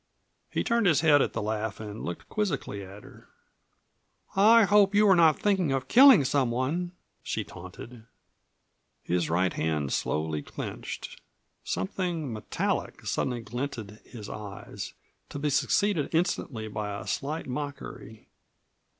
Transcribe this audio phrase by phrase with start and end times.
[0.49, 3.29] He turned his head at the laugh and looked quizzically at her.
[4.35, 8.07] "I hope you were not thinking of killing some one?" she taunted.
[9.03, 11.21] His right hand slowly clenched.
[11.63, 14.93] Something metallic suddenly glinted his eyes,
[15.29, 18.25] to be succeeded instantly by a slight mockery.